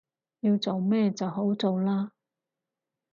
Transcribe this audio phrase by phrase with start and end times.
[0.39, 2.09] 要做咩就好做喇